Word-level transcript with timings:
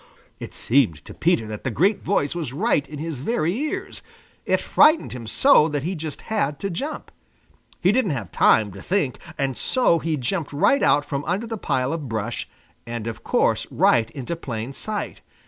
"Bow, 0.01 0.03
wow, 0.07 0.17
wow!" 0.19 0.35
It 0.39 0.53
seemed 0.55 1.05
to 1.05 1.13
Peter 1.13 1.45
that 1.45 1.63
the 1.63 1.69
great 1.69 2.01
voice 2.01 2.33
was 2.33 2.53
right 2.53 2.89
in 2.89 2.97
his 2.97 3.19
very 3.19 3.53
ears. 3.55 4.01
It 4.47 4.59
frightened 4.59 5.13
him 5.13 5.27
so 5.27 5.67
that 5.67 5.83
he 5.83 5.93
just 5.93 6.21
had 6.21 6.57
to 6.61 6.71
jump. 6.71 7.11
He 7.79 7.91
didn't 7.91 8.09
have 8.09 8.31
time 8.31 8.71
to 8.71 8.81
think. 8.81 9.19
And 9.37 9.55
so 9.55 9.99
he 9.99 10.17
jumped 10.17 10.51
right 10.53 10.81
out 10.81 11.05
from 11.05 11.23
under 11.25 11.45
the 11.45 11.55
pile 11.55 11.93
of 11.93 12.09
brush 12.09 12.49
and 12.87 13.05
of 13.05 13.23
course 13.23 13.67
right 13.69 14.09
into 14.09 14.35
plain 14.35 14.73
sight. 14.73 15.21